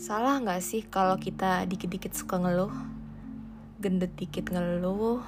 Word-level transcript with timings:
Salah 0.00 0.40
nggak 0.40 0.64
sih 0.64 0.80
kalau 0.88 1.20
kita 1.20 1.68
dikit-dikit 1.68 2.16
suka 2.16 2.40
ngeluh? 2.40 2.72
Gendut 3.84 4.08
dikit 4.16 4.48
ngeluh, 4.48 5.20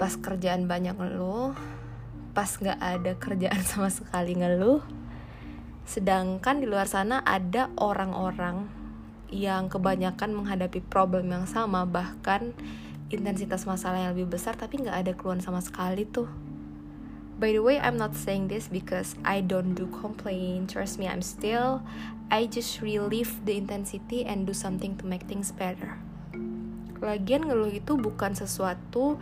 pas 0.00 0.16
kerjaan 0.16 0.64
banyak 0.64 0.96
ngeluh, 0.96 1.52
pas 2.32 2.48
nggak 2.48 2.80
ada 2.80 3.12
kerjaan 3.20 3.60
sama 3.68 3.92
sekali 3.92 4.32
ngeluh. 4.32 4.80
Sedangkan 5.84 6.64
di 6.64 6.72
luar 6.72 6.88
sana 6.88 7.20
ada 7.20 7.68
orang-orang 7.76 8.64
yang 9.28 9.68
kebanyakan 9.68 10.40
menghadapi 10.40 10.80
problem 10.80 11.28
yang 11.28 11.44
sama, 11.44 11.84
bahkan 11.84 12.56
intensitas 13.12 13.68
masalah 13.68 14.08
yang 14.08 14.16
lebih 14.16 14.40
besar 14.40 14.56
tapi 14.56 14.80
nggak 14.80 15.04
ada 15.04 15.12
keluhan 15.12 15.44
sama 15.44 15.60
sekali 15.60 16.08
tuh. 16.08 16.51
By 17.42 17.50
the 17.50 17.58
way, 17.58 17.82
I'm 17.82 17.98
not 17.98 18.14
saying 18.14 18.54
this 18.54 18.70
because 18.70 19.18
I 19.26 19.42
don't 19.42 19.74
do 19.74 19.90
complain. 19.90 20.70
Trust 20.70 21.02
me, 21.02 21.10
I'm 21.10 21.26
still. 21.26 21.82
I 22.30 22.46
just 22.46 22.78
relieve 22.78 23.34
the 23.42 23.58
intensity 23.58 24.22
and 24.22 24.46
do 24.46 24.54
something 24.54 24.94
to 25.02 25.04
make 25.10 25.26
things 25.26 25.50
better. 25.50 25.98
Lagian 27.02 27.50
ngeluh 27.50 27.74
itu 27.74 27.98
bukan 27.98 28.38
sesuatu 28.38 29.18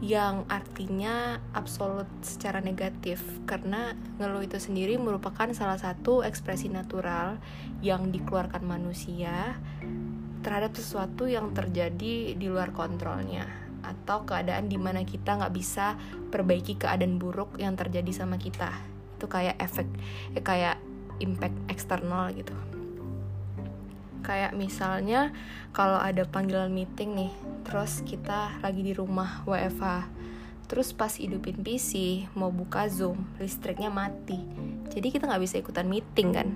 yang 0.00 0.48
artinya 0.48 1.44
absolut 1.52 2.08
secara 2.24 2.64
negatif 2.64 3.20
karena 3.44 3.92
ngeluh 4.16 4.48
itu 4.48 4.56
sendiri 4.56 4.96
merupakan 4.96 5.52
salah 5.52 5.76
satu 5.76 6.24
ekspresi 6.24 6.72
natural 6.72 7.36
yang 7.84 8.08
dikeluarkan 8.08 8.64
manusia 8.64 9.60
terhadap 10.40 10.72
sesuatu 10.72 11.28
yang 11.28 11.52
terjadi 11.52 12.32
di 12.32 12.46
luar 12.48 12.72
kontrolnya 12.72 13.67
atau 13.88 14.28
keadaan 14.28 14.68
di 14.68 14.76
mana 14.76 15.00
kita 15.02 15.40
nggak 15.40 15.54
bisa 15.56 15.96
perbaiki 16.28 16.76
keadaan 16.76 17.16
buruk 17.16 17.56
yang 17.56 17.72
terjadi 17.72 18.12
sama 18.12 18.36
kita. 18.36 18.68
Itu 19.16 19.26
kayak 19.26 19.56
efek 19.56 19.88
eh, 20.36 20.44
kayak 20.44 20.76
impact 21.24 21.56
eksternal 21.72 22.30
gitu. 22.36 22.52
Kayak 24.20 24.52
misalnya 24.52 25.32
kalau 25.72 25.96
ada 25.96 26.28
panggilan 26.28 26.68
meeting 26.68 27.16
nih 27.16 27.32
terus 27.64 28.04
kita 28.04 28.60
lagi 28.60 28.80
di 28.80 28.92
rumah 28.96 29.44
WFH 29.44 30.18
terus 30.68 30.92
pas 30.92 31.10
hidupin 31.16 31.64
PC 31.64 32.24
mau 32.36 32.52
buka 32.52 32.86
Zoom 32.92 33.24
listriknya 33.40 33.88
mati. 33.88 34.36
Jadi 34.92 35.08
kita 35.08 35.24
nggak 35.24 35.42
bisa 35.42 35.56
ikutan 35.56 35.88
meeting 35.88 36.28
kan? 36.36 36.48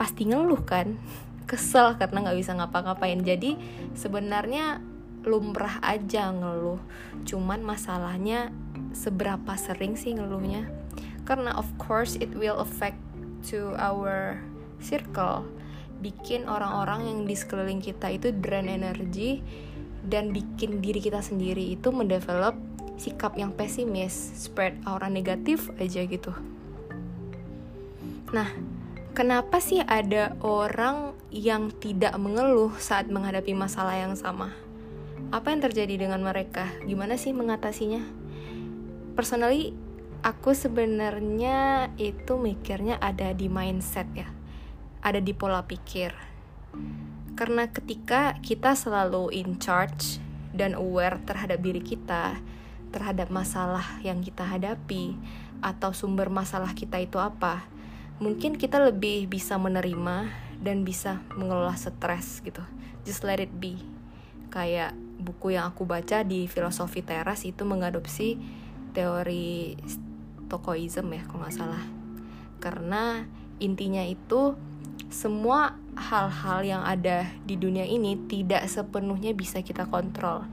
Pasti 0.00 0.24
ngeluh 0.24 0.64
kan? 0.64 0.96
Kesel 1.48 2.00
karena 2.00 2.24
nggak 2.24 2.38
bisa 2.40 2.56
ngapa-ngapain. 2.56 3.20
Jadi 3.20 3.60
sebenarnya 3.92 4.80
lumrah 5.28 5.76
aja 5.84 6.32
ngeluh 6.32 6.80
cuman 7.28 7.60
masalahnya 7.60 8.48
seberapa 8.96 9.52
sering 9.60 9.94
sih 9.94 10.16
ngeluhnya 10.16 10.66
karena 11.28 11.52
of 11.60 11.68
course 11.76 12.16
it 12.16 12.32
will 12.32 12.56
affect 12.56 12.96
to 13.44 13.76
our 13.76 14.40
circle 14.80 15.44
bikin 16.00 16.48
orang-orang 16.48 17.04
yang 17.06 17.20
di 17.28 17.36
sekeliling 17.36 17.84
kita 17.84 18.08
itu 18.08 18.32
drain 18.32 18.70
energi 18.70 19.44
dan 20.08 20.32
bikin 20.32 20.80
diri 20.80 21.02
kita 21.02 21.20
sendiri 21.20 21.74
itu 21.74 21.92
mendevelop 21.92 22.56
sikap 22.98 23.38
yang 23.38 23.54
pesimis, 23.54 24.10
spread 24.34 24.74
aura 24.82 25.06
negatif 25.06 25.70
aja 25.78 26.02
gitu. 26.02 26.34
Nah, 28.34 28.50
kenapa 29.14 29.62
sih 29.62 29.80
ada 29.80 30.34
orang 30.42 31.14
yang 31.30 31.70
tidak 31.78 32.12
mengeluh 32.18 32.74
saat 32.76 33.08
menghadapi 33.08 33.54
masalah 33.54 33.96
yang 33.96 34.18
sama? 34.18 34.52
Apa 35.28 35.52
yang 35.52 35.60
terjadi 35.60 36.08
dengan 36.08 36.24
mereka? 36.24 36.72
Gimana 36.88 37.20
sih 37.20 37.36
mengatasinya? 37.36 38.00
Personally 39.12 39.76
aku 40.24 40.56
sebenarnya 40.56 41.90
itu 42.00 42.40
mikirnya 42.40 42.96
ada 42.98 43.36
di 43.36 43.52
mindset 43.52 44.08
ya. 44.16 44.28
Ada 45.04 45.20
di 45.20 45.36
pola 45.36 45.64
pikir. 45.68 46.16
Karena 47.36 47.70
ketika 47.70 48.34
kita 48.42 48.74
selalu 48.74 49.30
in 49.36 49.60
charge 49.62 50.18
dan 50.56 50.74
aware 50.74 51.22
terhadap 51.22 51.62
diri 51.62 51.84
kita 51.84 52.40
terhadap 52.88 53.28
masalah 53.28 54.00
yang 54.00 54.24
kita 54.24 54.48
hadapi 54.48 55.12
atau 55.60 55.92
sumber 55.92 56.32
masalah 56.32 56.72
kita 56.72 56.96
itu 56.96 57.20
apa 57.20 57.68
mungkin 58.18 58.56
kita 58.56 58.80
lebih 58.80 59.28
bisa 59.28 59.60
menerima 59.60 60.32
dan 60.58 60.82
bisa 60.82 61.22
mengelola 61.38 61.78
stres 61.78 62.42
gitu. 62.42 62.62
Just 63.06 63.22
let 63.22 63.38
it 63.38 63.52
be. 63.62 63.78
Kayak 64.50 64.96
buku 65.18 65.58
yang 65.58 65.74
aku 65.74 65.82
baca 65.82 66.22
di 66.22 66.46
filosofi 66.46 67.02
teras 67.02 67.42
itu 67.42 67.66
mengadopsi 67.66 68.38
teori 68.94 69.74
Stokoism 70.48 71.12
ya 71.12 71.22
kalau 71.28 71.44
nggak 71.44 71.56
salah. 71.58 71.84
Karena 72.56 73.28
intinya 73.60 74.00
itu 74.00 74.56
semua 75.12 75.76
hal-hal 75.92 76.64
yang 76.64 76.82
ada 76.86 77.28
di 77.44 77.60
dunia 77.60 77.84
ini 77.84 78.16
tidak 78.30 78.64
sepenuhnya 78.64 79.36
bisa 79.36 79.60
kita 79.60 79.84
kontrol. 79.84 80.48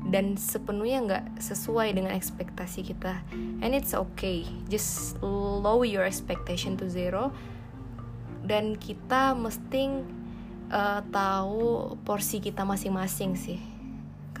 Dan 0.00 0.38
sepenuhnya 0.38 0.98
nggak 1.04 1.24
sesuai 1.42 1.90
dengan 1.92 2.14
ekspektasi 2.14 2.86
kita. 2.86 3.18
And 3.60 3.74
it's 3.74 3.92
okay. 3.92 4.46
Just 4.70 5.18
lower 5.20 5.84
your 5.84 6.06
expectation 6.06 6.78
to 6.78 6.86
zero. 6.86 7.34
Dan 8.46 8.78
kita 8.78 9.34
mesti 9.34 10.06
uh, 10.70 11.02
tahu 11.10 11.98
porsi 12.06 12.38
kita 12.38 12.62
masing-masing 12.62 13.34
sih 13.34 13.69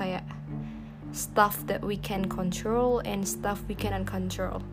kayak 0.00 0.24
stuff 1.12 1.60
that 1.68 1.84
we 1.84 2.00
can 2.00 2.24
control 2.24 3.04
and 3.04 3.28
stuff 3.28 3.60
we 3.68 3.76
cannot 3.76 4.08
control. 4.08 4.64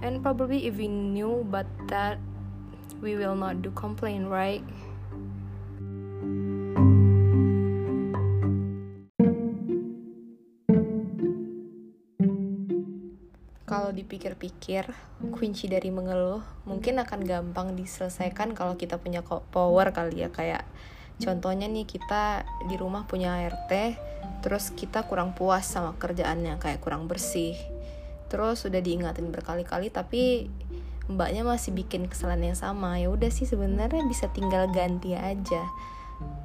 And 0.00 0.24
probably 0.24 0.64
if 0.64 0.80
we 0.80 0.88
knew 0.88 1.44
but 1.52 1.68
that 1.92 2.16
we 3.04 3.14
will 3.20 3.36
not 3.36 3.60
do 3.60 3.68
complain 3.76 4.32
right? 4.32 4.64
Kalau 13.68 13.88
dipikir-pikir 13.88 14.84
kunci 15.32 15.64
dari 15.64 15.88
mengeluh 15.88 16.44
mungkin 16.68 17.00
akan 17.00 17.24
gampang 17.24 17.72
diselesaikan 17.72 18.52
kalau 18.52 18.76
kita 18.76 19.00
punya 19.00 19.24
power 19.24 19.92
kali 19.96 20.24
ya. 20.24 20.28
Kayak 20.28 20.68
contohnya 21.16 21.70
nih 21.72 21.88
kita 21.88 22.44
di 22.68 22.76
rumah 22.76 23.08
punya 23.08 23.32
ART 23.40 23.72
terus 24.42 24.74
kita 24.74 25.06
kurang 25.06 25.32
puas 25.32 25.64
sama 25.64 25.94
kerjaannya 25.96 26.58
kayak 26.58 26.82
kurang 26.82 27.06
bersih. 27.06 27.54
Terus 28.28 28.66
sudah 28.66 28.82
diingatin 28.82 29.30
berkali-kali 29.30 29.88
tapi 29.88 30.50
mbaknya 31.06 31.46
masih 31.46 31.70
bikin 31.72 32.10
kesalahan 32.10 32.52
yang 32.52 32.58
sama. 32.58 32.98
Ya 32.98 33.08
udah 33.08 33.30
sih 33.30 33.46
sebenarnya 33.46 34.02
bisa 34.10 34.26
tinggal 34.34 34.66
ganti 34.74 35.14
aja. 35.14 35.64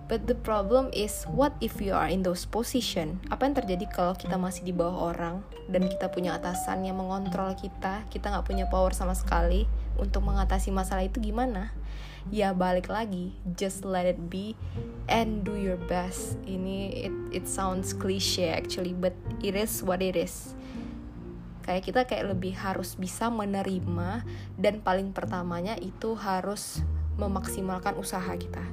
But 0.08 0.24
the 0.24 0.40
problem 0.40 0.88
is, 0.96 1.28
what 1.28 1.52
if 1.60 1.84
you 1.84 1.92
are 1.92 2.08
in 2.08 2.24
those 2.24 2.48
position? 2.48 3.20
Apa 3.28 3.44
yang 3.44 3.60
terjadi 3.60 3.92
kalau 3.92 4.16
kita 4.16 4.40
masih 4.40 4.64
di 4.64 4.72
bawah 4.72 5.12
orang 5.12 5.44
dan 5.68 5.84
kita 5.84 6.08
punya 6.08 6.40
atasan 6.40 6.88
yang 6.88 6.96
mengontrol 6.96 7.52
kita, 7.60 8.08
kita 8.08 8.32
nggak 8.32 8.48
punya 8.48 8.66
power 8.72 8.96
sama 8.96 9.12
sekali 9.12 9.68
untuk 9.98 10.24
mengatasi 10.26 10.70
masalah 10.72 11.06
itu 11.06 11.20
gimana? 11.20 11.74
ya 12.30 12.52
balik 12.52 12.92
lagi. 12.92 13.36
Just 13.56 13.88
let 13.88 14.04
it 14.08 14.20
be 14.28 14.56
and 15.08 15.44
do 15.48 15.56
your 15.56 15.80
best. 15.88 16.40
Ini 16.44 17.08
it 17.08 17.16
it 17.44 17.46
sounds 17.48 17.96
cliche 17.96 18.52
actually 18.52 18.92
but 18.96 19.16
it 19.40 19.56
is 19.56 19.80
what 19.84 20.04
it 20.04 20.18
is. 20.20 20.56
Kayak 21.68 21.84
kita 21.84 22.02
kayak 22.08 22.32
lebih 22.32 22.56
harus 22.56 22.96
bisa 22.96 23.28
menerima 23.28 24.24
dan 24.56 24.80
paling 24.80 25.12
pertamanya 25.12 25.76
itu 25.76 26.16
harus 26.16 26.80
memaksimalkan 27.20 28.00
usaha 28.00 28.32
kita. 28.40 28.64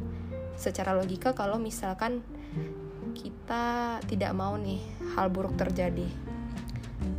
Secara 0.54 0.94
logika 0.94 1.34
kalau 1.34 1.58
misalkan 1.58 2.22
kita 3.14 3.98
tidak 4.06 4.30
mau 4.34 4.54
nih 4.54 4.82
hal 5.14 5.30
buruk 5.30 5.54
terjadi 5.58 6.06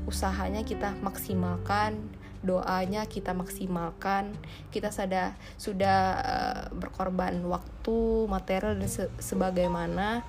usahanya 0.05 0.61
kita 0.61 0.93
maksimalkan 1.01 1.97
doanya 2.45 3.09
kita 3.09 3.33
maksimalkan 3.33 4.31
kita 4.69 4.93
sada, 4.93 5.33
sudah 5.57 5.99
uh, 6.21 6.63
berkorban 6.77 7.41
waktu 7.49 8.29
material 8.29 8.77
dan 8.77 8.87
se 8.87 9.09
sebagaimana 9.17 10.21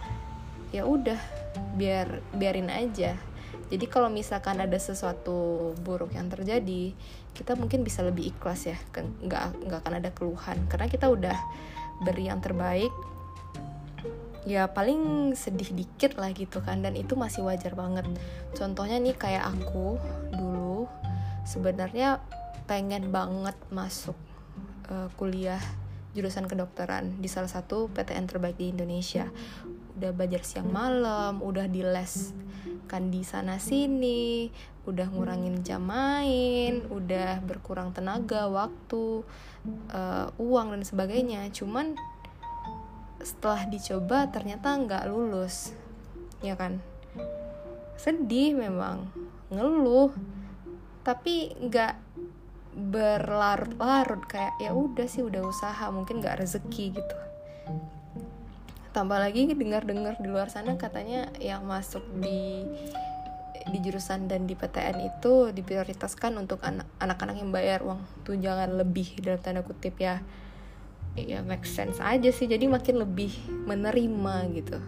ya 0.74 0.88
udah 0.88 1.20
biar 1.76 2.24
biarin 2.34 2.72
aja. 2.72 3.14
Jadi 3.66 3.84
kalau 3.90 4.06
misalkan 4.06 4.62
ada 4.62 4.78
sesuatu 4.78 5.72
buruk 5.82 6.14
yang 6.14 6.30
terjadi 6.30 6.94
kita 7.36 7.52
mungkin 7.58 7.84
bisa 7.84 8.00
lebih 8.00 8.32
ikhlas 8.32 8.64
ya 8.64 8.78
nggak 8.96 9.68
nggak 9.68 9.78
akan 9.84 9.94
ada 10.00 10.10
keluhan. 10.10 10.58
Karena 10.66 10.86
kita 10.88 11.06
udah 11.12 11.36
beri 12.02 12.28
yang 12.28 12.40
terbaik 12.40 12.92
ya 14.46 14.70
paling 14.70 15.34
sedih 15.34 15.74
dikit 15.74 16.14
lah 16.22 16.30
gitu 16.30 16.62
kan 16.62 16.78
dan 16.78 16.94
itu 16.94 17.18
masih 17.18 17.42
wajar 17.42 17.74
banget. 17.74 18.06
Contohnya 18.54 19.02
nih 19.02 19.18
kayak 19.18 19.42
aku 19.42 19.98
dulu 20.30 20.65
sebenarnya 21.46 22.20
pengen 22.66 23.14
banget 23.14 23.54
masuk 23.70 24.18
uh, 24.90 25.06
kuliah 25.14 25.62
jurusan 26.18 26.50
kedokteran 26.50 27.22
di 27.22 27.30
salah 27.30 27.48
satu 27.48 27.86
PTN 27.94 28.26
terbaik 28.26 28.58
di 28.58 28.74
Indonesia. 28.74 29.30
Udah 29.96 30.10
belajar 30.12 30.42
siang 30.44 30.68
malam 30.68 31.40
udah 31.40 31.70
di 31.70 31.80
les 31.80 32.34
kan 32.86 33.10
di 33.10 33.26
sana 33.26 33.58
sini 33.58 34.46
udah 34.86 35.10
ngurangin 35.10 35.66
jam 35.66 35.82
main 35.82 36.86
udah 36.86 37.42
berkurang 37.42 37.90
tenaga 37.90 38.46
waktu 38.46 39.22
uh, 39.92 40.26
uang 40.40 40.74
dan 40.74 40.82
sebagainya. 40.82 41.46
Cuman 41.54 41.94
setelah 43.22 43.66
dicoba 43.70 44.30
ternyata 44.32 44.74
nggak 44.74 45.06
lulus 45.06 45.76
ya 46.40 46.58
kan? 46.58 46.82
Sedih 47.96 48.56
memang 48.56 49.08
ngeluh 49.52 50.10
tapi 51.06 51.54
nggak 51.54 51.94
berlarut-larut 52.74 54.26
kayak 54.26 54.58
ya 54.58 54.74
udah 54.74 55.06
sih 55.06 55.22
udah 55.22 55.46
usaha 55.46 55.86
mungkin 55.94 56.18
nggak 56.18 56.42
rezeki 56.42 56.98
gitu. 56.98 57.16
Tambah 58.90 59.22
lagi 59.22 59.46
dengar-dengar 59.46 60.18
di 60.18 60.26
luar 60.26 60.50
sana 60.50 60.74
katanya 60.74 61.30
yang 61.38 61.62
masuk 61.62 62.02
di 62.18 62.66
di 63.66 63.78
jurusan 63.82 64.26
dan 64.26 64.50
di 64.50 64.58
PTN 64.58 64.98
itu 64.98 65.54
diprioritaskan 65.54 66.34
untuk 66.42 66.58
anak-anak 66.98 67.36
yang 67.38 67.50
bayar 67.54 67.86
uang 67.86 68.02
tunjangan 68.26 68.74
lebih 68.74 69.22
dalam 69.22 69.38
tanda 69.38 69.62
kutip 69.62 69.94
ya. 70.02 70.18
Ya 71.14 71.40
make 71.46 71.64
sense 71.64 72.02
aja 72.02 72.28
sih 72.34 72.50
jadi 72.50 72.66
makin 72.66 72.98
lebih 72.98 73.30
menerima 73.64 74.34
gitu. 74.58 74.78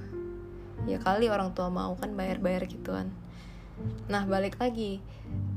Ya 0.91 0.99
kali 0.99 1.31
orang 1.31 1.55
tua 1.55 1.71
mau 1.71 1.95
kan 1.95 2.11
bayar-bayar 2.19 2.67
gituan 2.67 3.15
nah 4.09 4.25
balik 4.25 4.59
lagi. 4.59 5.01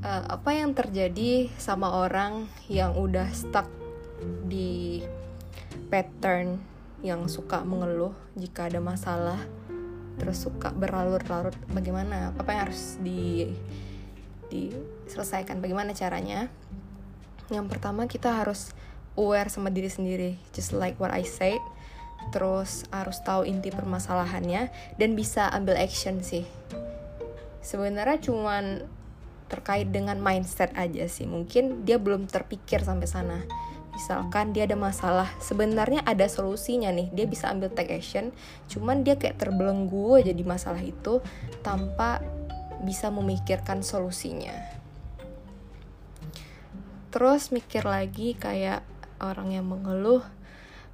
Uh, 0.02 0.36
apa 0.36 0.58
yang 0.58 0.74
terjadi 0.74 1.48
sama 1.56 2.04
orang 2.04 2.50
yang 2.68 2.98
udah 2.98 3.30
stuck 3.32 3.70
di 4.50 5.02
pattern 5.88 6.60
yang 7.06 7.26
suka 7.30 7.62
mengeluh 7.66 8.14
jika 8.38 8.70
ada 8.70 8.78
masalah 8.82 9.38
terus 10.20 10.44
suka 10.44 10.74
berlarut-larut 10.74 11.56
bagaimana? 11.72 12.36
Apa 12.36 12.50
yang 12.52 12.62
harus 12.70 13.00
di 13.00 13.50
diselesaikan? 14.52 15.64
Bagaimana 15.64 15.96
caranya? 15.96 16.52
Yang 17.48 17.68
pertama 17.72 18.06
kita 18.10 18.32
harus 18.32 18.76
aware 19.16 19.48
sama 19.48 19.72
diri 19.72 19.88
sendiri. 19.88 20.36
Just 20.52 20.76
like 20.76 21.00
what 21.00 21.16
I 21.16 21.24
said 21.24 21.62
terus 22.30 22.86
harus 22.94 23.18
tahu 23.26 23.50
inti 23.50 23.74
permasalahannya 23.74 24.70
dan 25.02 25.10
bisa 25.18 25.50
ambil 25.50 25.74
action 25.82 26.22
sih 26.22 26.46
sebenarnya 27.62 28.18
cuman 28.20 28.86
terkait 29.52 29.92
dengan 29.92 30.16
mindset 30.18 30.72
aja 30.80 31.06
sih. 31.12 31.28
Mungkin 31.28 31.84
dia 31.84 32.00
belum 32.00 32.32
terpikir 32.32 32.82
sampai 32.82 33.08
sana. 33.08 33.40
Misalkan 33.92 34.56
dia 34.56 34.64
ada 34.64 34.80
masalah 34.80 35.28
sebenarnya 35.44 36.02
ada 36.08 36.24
solusinya 36.32 36.88
nih. 36.90 37.12
Dia 37.12 37.28
bisa 37.28 37.52
ambil 37.52 37.70
take 37.70 37.92
action 37.92 38.32
cuman 38.72 39.04
dia 39.04 39.20
kayak 39.20 39.38
terbelenggu 39.38 40.24
aja 40.24 40.32
di 40.32 40.48
masalah 40.48 40.80
itu 40.80 41.20
tanpa 41.60 42.24
bisa 42.82 43.12
memikirkan 43.12 43.84
solusinya. 43.84 44.56
Terus 47.12 47.52
mikir 47.52 47.84
lagi 47.84 48.40
kayak 48.40 48.88
orang 49.20 49.52
yang 49.52 49.68
mengeluh. 49.68 50.24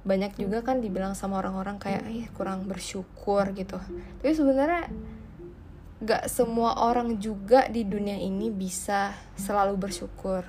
Banyak 0.02 0.34
juga 0.34 0.66
kan 0.66 0.82
dibilang 0.82 1.14
sama 1.14 1.38
orang-orang 1.38 1.78
kayak 1.78 2.02
eh 2.10 2.26
kurang 2.34 2.66
bersyukur 2.66 3.54
gitu. 3.54 3.78
Tapi 4.18 4.34
sebenarnya 4.34 4.90
gak 5.98 6.30
semua 6.30 6.78
orang 6.78 7.18
juga 7.18 7.66
di 7.66 7.82
dunia 7.82 8.14
ini 8.14 8.50
bisa 8.54 9.14
selalu 9.34 9.88
bersyukur. 9.88 10.46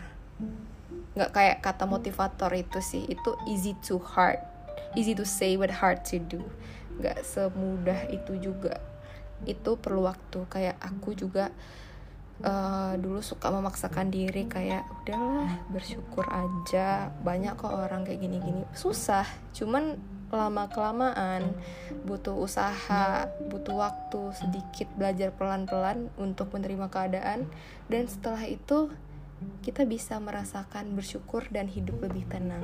Gak 1.18 1.32
kayak 1.34 1.58
kata 1.66 1.90
motivator 1.90 2.54
itu 2.54 2.80
sih 2.80 3.04
itu 3.10 3.34
easy 3.50 3.74
to 3.82 3.98
hard 3.98 4.40
easy 4.98 5.14
to 5.14 5.26
say 5.26 5.58
but 5.58 5.70
hard 5.70 6.02
to 6.06 6.18
do. 6.22 6.42
Gak 7.02 7.22
semudah 7.26 8.10
itu 8.10 8.38
juga. 8.40 8.82
Itu 9.46 9.78
perlu 9.78 10.06
waktu 10.06 10.46
kayak 10.50 10.78
aku 10.82 11.16
juga 11.16 11.54
uh, 12.44 12.94
dulu 13.00 13.22
suka 13.24 13.50
memaksakan 13.54 14.12
diri 14.12 14.50
kayak 14.50 14.86
udahlah 15.04 15.66
bersyukur 15.70 16.26
aja. 16.30 17.14
Banyak 17.22 17.58
kok 17.58 17.74
orang 17.74 18.06
kayak 18.06 18.22
gini-gini. 18.22 18.66
Susah 18.74 19.26
cuman 19.54 19.98
lama 20.30 20.70
kelamaan 20.70 21.54
butuh 22.06 22.38
usaha 22.38 23.28
butuh 23.50 23.76
waktu 23.76 24.22
sedikit 24.38 24.88
belajar 24.94 25.34
pelan-pelan 25.34 26.14
untuk 26.22 26.54
menerima 26.54 26.88
keadaan 26.90 27.50
dan 27.90 28.04
setelah 28.06 28.46
itu 28.46 28.94
kita 29.64 29.88
bisa 29.88 30.20
merasakan 30.20 30.94
bersyukur 30.94 31.48
dan 31.50 31.66
hidup 31.72 31.98
lebih 32.04 32.28
tenang 32.30 32.64